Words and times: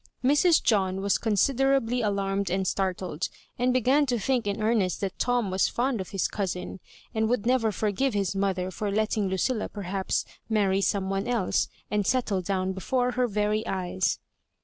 Mrs. 0.23 0.63
John 0.63 1.01
was 1.01 1.19
con 1.19 1.33
siderably 1.33 2.03
alarmed 2.03 2.49
and 2.49 2.65
startled, 2.65 3.29
and 3.59 3.71
began 3.71 4.07
to 4.07 4.17
think 4.17 4.47
in 4.47 4.59
earnest 4.59 4.99
that 5.01 5.19
Tom 5.19 5.51
was 5.51 5.67
fond 5.69 6.01
of 6.01 6.09
his 6.09 6.27
cou 6.27 6.47
sin, 6.47 6.79
and 7.13 7.29
would 7.29 7.45
never 7.45 7.71
forgive 7.71 8.15
his 8.15 8.35
mother 8.35 8.71
for 8.71 8.89
letting 8.89 9.27
Lucilla 9.27 9.69
perhaps 9.69 10.25
marry 10.49 10.81
some 10.81 11.11
one 11.11 11.27
else, 11.27 11.67
and 11.91 12.07
settle 12.07 12.41
down 12.41 12.73
before 12.73 13.11
her 13.11 13.27
very 13.27 13.63
eyes. 13.67 14.17